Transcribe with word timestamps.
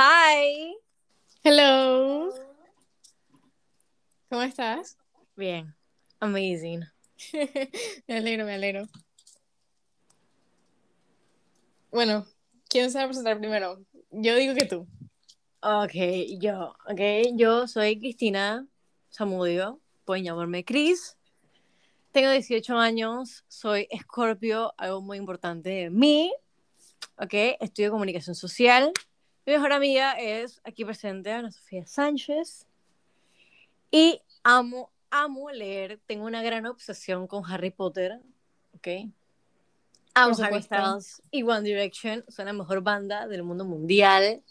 Hi. 0.00 0.76
Hello. 1.42 2.32
¿Cómo 4.30 4.42
estás? 4.42 4.96
Bien. 5.34 5.74
Amazing. 6.20 6.84
me 8.06 8.16
alegro, 8.16 8.44
me 8.44 8.54
alegro. 8.54 8.86
Bueno, 11.90 12.28
¿quién 12.68 12.92
se 12.92 12.98
va 12.98 13.04
a 13.06 13.06
presentar 13.08 13.40
primero? 13.40 13.84
Yo 14.12 14.36
digo 14.36 14.54
que 14.54 14.66
tú. 14.66 14.86
Ok, 15.62 15.94
yo. 16.40 16.76
Ok, 16.88 17.00
yo 17.34 17.66
soy 17.66 17.98
Cristina 17.98 18.68
Zamudio. 19.12 19.80
Pueden 20.04 20.22
llamarme 20.22 20.64
Chris. 20.64 21.16
Tengo 22.12 22.30
18 22.30 22.78
años. 22.78 23.44
Soy 23.48 23.88
Escorpio, 23.90 24.74
algo 24.76 25.02
muy 25.02 25.18
importante 25.18 25.70
de 25.70 25.90
mí. 25.90 26.32
Ok, 27.16 27.34
estudio 27.58 27.90
comunicación 27.90 28.36
social. 28.36 28.92
Mi 29.48 29.54
mejor 29.54 29.72
amiga 29.72 30.12
es 30.12 30.60
aquí 30.62 30.84
presente, 30.84 31.32
Ana 31.32 31.50
Sofía 31.50 31.86
Sánchez. 31.86 32.66
Y 33.90 34.20
amo, 34.42 34.90
amo 35.08 35.50
leer. 35.50 35.98
Tengo 36.04 36.26
una 36.26 36.42
gran 36.42 36.66
obsesión 36.66 37.26
con 37.26 37.50
Harry 37.50 37.70
Potter. 37.70 38.20
¿Ok? 38.74 39.10
Amo 40.12 40.36
Harry. 40.42 40.62
Styles 40.62 41.22
y 41.30 41.44
One 41.44 41.62
Direction. 41.62 42.26
Son 42.28 42.44
la 42.44 42.52
mejor 42.52 42.82
banda 42.82 43.26
del 43.26 43.42
mundo 43.42 43.64
mundial. 43.64 44.42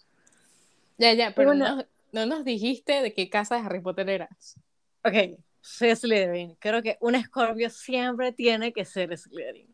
Ya, 0.97 1.13
ya, 1.13 1.31
pero 1.35 1.49
bueno. 1.49 1.75
no, 1.75 1.85
no 2.11 2.25
nos 2.25 2.43
dijiste 2.43 3.03
de 3.03 3.13
qué 3.13 3.29
casa 3.29 3.53
de 3.57 3.61
Harry 3.61 3.81
Potter 3.81 4.09
eras. 4.09 4.55
Ok, 5.03 5.39
soy 5.61 5.95
Slytherin. 5.95 6.55
Creo 6.55 6.81
que 6.81 6.97
un 7.01 7.23
Scorpio 7.23 7.69
siempre 7.69 8.31
tiene 8.31 8.73
que 8.73 8.83
ser 8.83 9.15
Slytherin. 9.15 9.67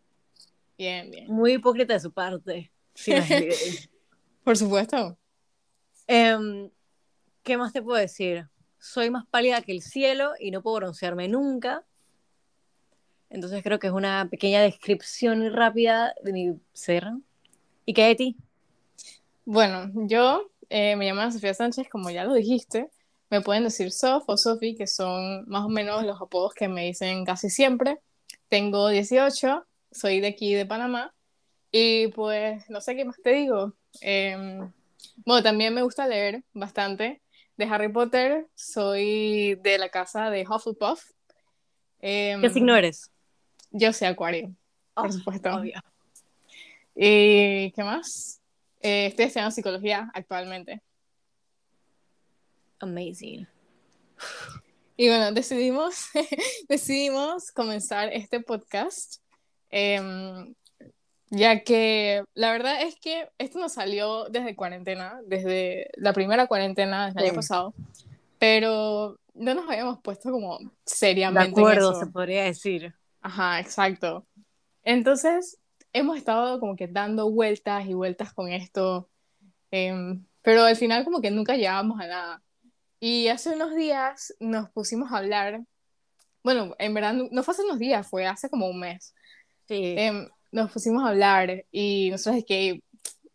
Bien, 0.78 1.10
bien. 1.10 1.28
Muy 1.28 1.54
hipócrita 1.54 1.94
de 1.94 2.02
su 2.02 2.12
parte. 2.12 2.74
si 2.94 3.12
no 3.12 3.20
es. 3.20 3.90
Por 4.44 4.58
supuesto. 4.58 5.18
Em, 6.08 6.70
¿Qué 7.44 7.58
más 7.58 7.74
te 7.74 7.82
puedo 7.82 7.98
decir? 7.98 8.48
Soy 8.80 9.10
más 9.10 9.26
pálida 9.28 9.62
que 9.62 9.72
el 9.72 9.82
cielo 9.82 10.34
y 10.40 10.52
no 10.52 10.62
puedo 10.62 10.78
broncearme 10.78 11.28
nunca. 11.28 11.86
Entonces 13.30 13.64
creo 13.64 13.80
que 13.80 13.88
es 13.88 13.94
una 13.94 14.28
pequeña 14.30 14.62
descripción 14.62 15.52
rápida 15.54 16.14
de 16.24 16.34
mi 16.34 16.62
ser. 16.74 17.08
¿Y 17.86 17.94
qué 17.94 18.06
de 18.06 18.16
ti? 18.16 18.38
Bueno, 19.46 19.92
yo 20.08 20.52
eh, 20.70 20.96
me 20.96 21.06
llamo 21.06 21.30
Sofía 21.32 21.54
Sánchez, 21.54 21.90
como 21.90 22.10
ya 22.10 22.24
lo 22.26 22.34
dijiste. 22.34 22.90
Me 23.30 23.42
pueden 23.42 23.64
decir 23.64 23.92
Sof 23.92 24.24
o 24.28 24.38
Sofi, 24.38 24.76
que 24.76 24.88
son 24.88 25.44
más 25.48 25.66
o 25.66 25.70
menos 25.70 26.06
los 26.06 26.22
apodos 26.22 26.54
que 26.54 26.68
me 26.68 26.86
dicen 26.86 27.26
casi 27.26 27.50
siempre. 27.50 28.00
Tengo 28.48 28.88
18, 28.90 29.66
soy 29.92 30.20
de 30.20 30.28
aquí 30.28 30.54
de 30.54 30.66
Panamá. 30.66 31.14
Y 31.72 32.08
pues, 32.10 32.70
no 32.70 32.80
sé 32.80 32.96
qué 32.96 33.06
más 33.06 33.18
te 33.22 33.32
digo. 33.32 33.74
Em, 34.02 34.72
bueno, 35.26 35.44
también 35.44 35.74
me 35.74 35.82
gusta 35.84 36.08
leer 36.08 36.44
bastante. 36.54 37.22
De 37.56 37.66
Harry 37.66 37.92
Potter, 37.92 38.48
soy 38.56 39.56
de 39.62 39.78
la 39.78 39.90
casa 39.90 40.30
de 40.32 40.44
Hufflepuff. 40.48 41.04
Em, 42.00 42.42
¿Qué 42.42 42.50
signo 42.50 42.76
eres? 42.76 43.12
Yo 43.72 43.94
soy 43.94 44.08
Acuario, 44.08 44.56
por 44.96 45.08
Oh, 45.08 45.12
supuesto. 45.12 45.50
obvio. 45.56 45.80
¿Y 46.96 47.72
qué 47.72 47.84
más? 47.84 48.42
Eh, 48.82 49.08
estoy 49.08 49.26
estudiando 49.26 49.52
psicología 49.52 50.10
actualmente. 50.14 50.82
Amazing. 52.80 53.48
Y 54.98 55.08
bueno, 55.08 55.32
decidimos, 55.32 56.08
decidimos 56.70 57.52
comenzar 57.52 58.10
este 58.14 58.40
podcast, 58.42 59.18
em, 59.70 60.54
ya 61.36 61.64
que 61.64 62.24
la 62.36 62.52
verdad 62.52 62.82
es 62.84 62.96
que 63.00 63.28
esto 63.40 63.58
nos 63.60 63.74
salió 63.74 64.26
desde 64.26 64.56
cuarentena, 64.56 65.20
desde 65.26 65.90
la 65.96 66.14
primera 66.14 66.46
cuarentena 66.48 67.06
del 67.08 67.14
Sí. 67.24 67.26
año 67.30 67.34
pasado, 67.36 67.74
pero 68.40 69.18
no 69.34 69.56
nos 69.56 69.68
habíamos 69.68 70.00
puesto 70.02 70.32
como 70.32 70.60
De 70.60 70.70
seriamente 70.86 71.50
en 71.50 71.58
acuerdo, 71.58 71.92
eso. 71.92 72.00
se 72.00 72.08
podría 72.08 72.44
decir. 72.44 72.94
Ajá, 73.22 73.60
exacto. 73.60 74.28
Entonces, 74.84 75.58
hemos 75.92 76.18
estado 76.18 76.60
como 76.60 76.76
que 76.76 76.88
dando 76.88 77.32
vueltas 77.32 77.86
y 77.88 77.94
vueltas 77.96 78.32
con 78.34 78.50
esto, 78.52 79.10
em, 79.72 80.24
pero 80.44 80.64
al 80.66 80.76
final 80.76 81.04
como 81.04 81.20
que 81.22 81.32
nunca 81.32 81.56
llegábamos 81.56 82.00
a 82.00 82.06
nada. 82.08 82.44
Y 83.00 83.28
hace 83.30 83.56
unos 83.56 83.76
días 83.76 84.36
nos 84.40 84.70
pusimos 84.70 85.12
a 85.12 85.18
hablar, 85.18 85.62
bueno, 86.44 86.76
en 86.78 86.94
verdad 86.94 87.14
no, 87.14 87.44
fue 87.44 87.54
hace 87.54 87.64
unos 87.64 87.80
días, 87.80 88.08
fue 88.08 88.28
hace 88.28 88.50
como 88.50 88.68
un 88.68 88.80
mes. 88.80 89.16
Sí. 89.68 89.96
Em, 89.98 90.30
nos 90.54 90.72
pusimos 90.72 91.04
a 91.04 91.10
hablar 91.10 91.66
y 91.72 92.10
nosotros 92.12 92.38
es 92.38 92.46
que 92.46 92.82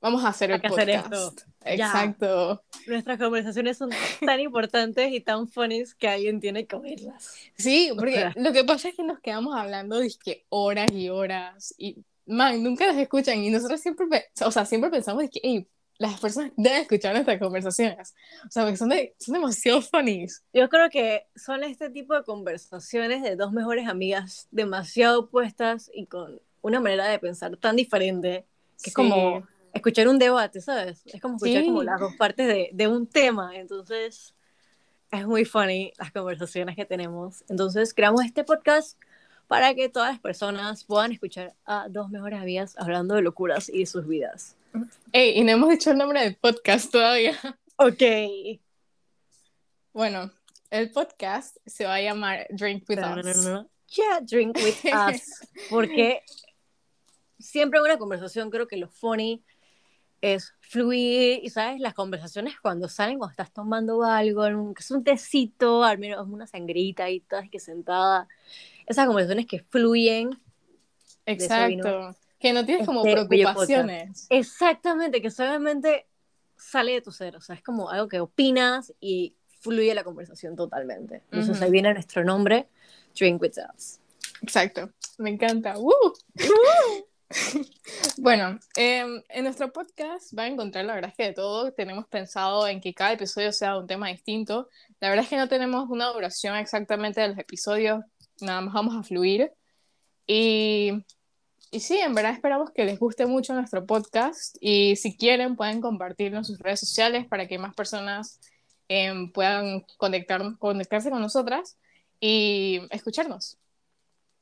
vamos 0.00 0.24
a 0.24 0.28
hacer 0.28 0.50
Hay 0.50 0.56
el 0.56 0.60
que 0.62 0.66
hacer 0.68 0.86
podcast. 1.02 1.12
esto. 1.14 1.42
Ya. 1.64 1.72
Exacto. 1.74 2.62
Nuestras 2.86 3.18
conversaciones 3.18 3.76
son 3.76 3.90
tan 4.24 4.40
importantes 4.40 5.12
y 5.12 5.20
tan 5.20 5.48
funnies 5.48 5.94
que 5.94 6.08
alguien 6.08 6.40
tiene 6.40 6.66
que 6.66 6.76
oírlas. 6.76 7.34
Sí, 7.56 7.90
O 7.90 7.96
porque 7.96 8.14
sea. 8.14 8.32
lo 8.36 8.52
que 8.52 8.64
pasa 8.64 8.88
es 8.88 8.94
que 8.94 9.02
nos 9.02 9.20
quedamos 9.20 9.54
hablando 9.54 10.00
que 10.24 10.46
horas 10.48 10.90
y 10.92 11.10
horas 11.10 11.74
y 11.76 11.96
man, 12.26 12.62
nunca 12.62 12.86
las 12.86 12.96
escuchan 12.96 13.38
y 13.42 13.50
nosotros 13.50 13.80
siempre, 13.80 14.06
o 14.44 14.50
sea, 14.50 14.64
siempre 14.64 14.88
pensamos 14.90 15.22
de 15.22 15.28
que 15.30 15.40
"Ey, 15.42 15.66
las 15.98 16.20
personas 16.20 16.52
deben 16.56 16.82
escuchar 16.82 17.12
nuestras 17.12 17.40
conversaciones. 17.40 18.14
O 18.46 18.50
sea, 18.50 18.62
porque 18.62 18.76
son, 18.76 18.90
de- 18.90 19.14
son 19.18 19.34
demasiado 19.34 19.82
funnies. 19.82 20.44
Yo 20.52 20.68
creo 20.68 20.88
que 20.90 21.26
son 21.34 21.64
este 21.64 21.90
tipo 21.90 22.14
de 22.14 22.22
conversaciones 22.22 23.22
de 23.24 23.34
dos 23.34 23.50
mejores 23.52 23.88
amigas 23.88 24.46
demasiado 24.52 25.20
opuestas 25.20 25.90
y 25.92 26.06
con 26.06 26.40
una 26.62 26.80
manera 26.80 27.06
de 27.06 27.18
pensar 27.18 27.56
tan 27.56 27.76
diferente 27.76 28.44
que 28.82 28.90
es 28.90 28.92
Sí. 28.92 28.92
como 28.92 29.46
escuchar 29.72 30.08
un 30.08 30.18
debate, 30.18 30.60
¿sabes? 30.60 31.02
Es 31.06 31.20
como 31.20 31.36
escuchar 31.36 31.62
Sí. 31.62 31.66
como 31.68 31.82
las 31.82 32.00
dos 32.00 32.14
partes 32.16 32.46
de, 32.46 32.70
de 32.72 32.86
un 32.88 33.06
tema. 33.06 33.56
Entonces, 33.56 34.34
es 35.10 35.26
muy 35.26 35.44
funny 35.44 35.92
las 35.98 36.12
conversaciones 36.12 36.76
que 36.76 36.84
tenemos. 36.84 37.44
Entonces, 37.48 37.94
creamos 37.94 38.24
este 38.24 38.44
podcast 38.44 38.98
para 39.46 39.74
que 39.74 39.88
todas 39.88 40.10
las 40.12 40.20
personas 40.20 40.84
puedan 40.84 41.12
escuchar 41.12 41.54
a 41.64 41.86
dos 41.88 42.10
mejores 42.10 42.40
amigas 42.40 42.74
hablando 42.78 43.14
de 43.14 43.22
locuras 43.22 43.68
y 43.68 43.78
de 43.80 43.86
sus 43.86 44.06
vidas. 44.06 44.56
Ey, 45.12 45.38
y 45.38 45.44
no 45.44 45.52
hemos 45.52 45.70
dicho 45.70 45.90
el 45.90 45.96
nombre 45.98 46.20
del 46.20 46.36
podcast 46.36 46.92
todavía. 46.92 47.34
Ok. 47.76 48.02
Bueno, 49.92 50.30
el 50.70 50.90
podcast 50.90 51.56
se 51.66 51.84
va 51.84 51.94
a 51.94 52.00
llamar 52.02 52.46
Drink 52.50 52.84
With 52.88 52.98
Us. 52.98 53.44
Yeah, 53.96 54.20
drink 54.20 54.56
with 54.56 54.74
us. 55.14 55.22
Porque 55.70 56.22
siempre 57.48 57.78
en 57.78 57.84
una 57.86 57.98
conversación 57.98 58.50
creo 58.50 58.68
que 58.68 58.76
lo 58.76 58.88
funny 58.88 59.42
es 60.20 60.52
fluir 60.60 61.40
y, 61.42 61.48
¿sabes? 61.48 61.80
Las 61.80 61.94
conversaciones 61.94 62.54
cuando 62.60 62.88
salen, 62.88 63.18
cuando 63.18 63.30
estás 63.30 63.52
tomando 63.52 64.02
algo, 64.04 64.42
un- 64.46 64.74
que 64.74 64.82
es 64.82 64.90
un 64.90 65.02
tecito, 65.04 65.82
al 65.84 65.98
menos 65.98 66.26
una 66.28 66.46
sangrita 66.46 67.08
y 67.08 67.20
todas 67.20 67.48
que 67.48 67.58
sentada. 67.60 68.28
Esas 68.86 69.06
conversaciones 69.06 69.46
que 69.46 69.60
fluyen. 69.60 70.30
Exacto. 71.24 72.16
Que 72.38 72.52
no 72.52 72.64
tienes 72.66 72.84
como 72.86 73.04
este 73.06 73.24
preocupaciones. 73.26 74.26
Exactamente, 74.28 75.22
que 75.22 75.30
solamente 75.30 76.06
sale 76.56 76.92
de 76.92 77.00
tu 77.00 77.12
ser. 77.12 77.36
O 77.36 77.40
sea, 77.40 77.54
es 77.54 77.62
como 77.62 77.88
algo 77.90 78.08
que 78.08 78.20
opinas 78.20 78.92
y 79.00 79.34
fluye 79.60 79.94
la 79.94 80.04
conversación 80.04 80.54
totalmente. 80.54 81.22
Entonces 81.30 81.56
Ujú. 81.56 81.64
ahí 81.64 81.70
viene 81.70 81.92
nuestro 81.94 82.24
nombre, 82.24 82.68
Drink 83.18 83.40
with 83.40 83.54
us. 83.74 84.00
Exacto, 84.42 84.90
me 85.18 85.30
encanta. 85.30 85.78
¡Woo! 85.78 85.94
Bueno, 88.18 88.58
em, 88.76 89.22
en 89.28 89.44
nuestro 89.44 89.72
podcast 89.72 90.32
va 90.36 90.44
a 90.44 90.46
encontrar 90.46 90.84
la 90.84 90.94
verdad 90.94 91.10
es 91.10 91.16
que 91.16 91.24
de 91.24 91.32
todo. 91.34 91.72
Tenemos 91.72 92.06
pensado 92.06 92.66
en 92.66 92.80
que 92.80 92.94
cada 92.94 93.12
episodio 93.12 93.52
sea 93.52 93.76
un 93.76 93.86
tema 93.86 94.08
distinto. 94.08 94.68
La 95.00 95.10
verdad 95.10 95.24
es 95.24 95.30
que 95.30 95.36
no 95.36 95.48
tenemos 95.48 95.88
una 95.90 96.06
duración 96.08 96.56
exactamente 96.56 97.20
de 97.20 97.28
los 97.28 97.38
episodios, 97.38 98.02
nada 98.40 98.60
más 98.62 98.74
vamos 98.74 98.96
a 98.96 99.02
fluir. 99.02 99.52
Y, 100.26 101.04
y 101.70 101.80
sí, 101.80 101.98
en 101.98 102.14
verdad 102.14 102.32
esperamos 102.32 102.70
que 102.70 102.84
les 102.84 102.98
guste 102.98 103.26
mucho 103.26 103.54
nuestro 103.54 103.84
podcast 103.86 104.56
y 104.60 104.96
si 104.96 105.16
quieren 105.16 105.56
pueden 105.56 105.80
compartirlo 105.80 106.38
en 106.38 106.44
sus 106.44 106.58
redes 106.58 106.80
sociales 106.80 107.26
para 107.26 107.46
que 107.46 107.58
más 107.58 107.74
personas 107.74 108.40
em, 108.88 109.30
puedan 109.32 109.84
conectar, 109.98 110.42
conectarse 110.58 111.10
con 111.10 111.20
nosotras 111.20 111.76
y 112.20 112.80
escucharnos. 112.90 113.58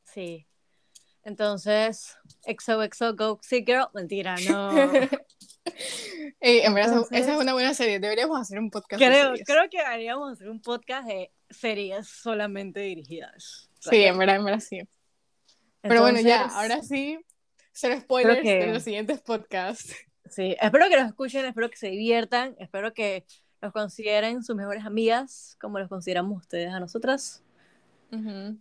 Sí. 0.04 0.46
Entonces, 1.26 2.16
XOXO 2.46 3.16
Goxy 3.16 3.64
Girl. 3.66 3.88
Mentira, 3.92 4.36
no. 4.48 4.70
Ey, 6.40 6.60
en 6.60 6.72
verdad, 6.72 6.92
esa- 6.92 6.94
Entonces- 7.02 7.20
esa 7.20 7.34
es 7.34 7.40
una 7.40 7.52
buena 7.52 7.74
serie. 7.74 7.98
Deberíamos 7.98 8.40
hacer 8.40 8.60
un 8.60 8.70
podcast 8.70 9.00
de 9.00 9.06
creo, 9.08 9.24
series. 9.30 9.44
creo 9.46 9.68
que 9.68 9.80
haríamos 9.80 10.32
hacer 10.32 10.48
un 10.48 10.60
podcast 10.62 11.08
de 11.08 11.32
series 11.50 12.06
solamente 12.06 12.78
dirigidas. 12.80 13.68
Sí, 13.80 14.04
en 14.04 14.16
verdad, 14.16 14.36
en 14.36 14.44
verdad 14.44 14.60
sí. 14.60 14.80
Pero 15.82 16.00
bueno, 16.02 16.20
ya, 16.20 16.42
Entonces, 16.44 16.56
ahora 16.58 16.82
sí, 16.82 17.18
cero 17.72 17.96
spoilers 18.00 18.42
que- 18.42 18.58
de 18.60 18.72
los 18.72 18.82
siguientes 18.84 19.20
podcasts. 19.20 19.96
Sí, 20.30 20.56
espero 20.60 20.88
que 20.88 20.96
nos 20.96 21.08
escuchen, 21.08 21.44
espero 21.44 21.68
que 21.70 21.76
se 21.76 21.88
diviertan, 21.88 22.54
espero 22.60 22.92
que 22.94 23.24
nos 23.60 23.72
consideren 23.72 24.44
sus 24.44 24.54
mejores 24.54 24.84
amigas, 24.84 25.56
como 25.60 25.78
los 25.80 25.88
consideramos 25.88 26.38
ustedes 26.42 26.72
a 26.72 26.78
nosotras. 26.80 27.42
Ujú. 28.12 28.56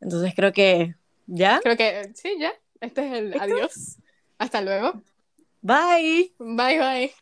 Entonces 0.00 0.32
creo 0.36 0.52
que 0.52 0.94
¿Ya? 1.26 1.60
Creo 1.62 1.76
que 1.76 2.10
sí, 2.14 2.36
ya. 2.38 2.52
Este 2.80 3.06
es 3.06 3.12
el 3.14 3.40
adiós. 3.40 3.98
Hasta 4.38 4.60
luego. 4.60 5.02
Bye. 5.62 6.34
Bye, 6.38 6.78
bye. 6.78 7.14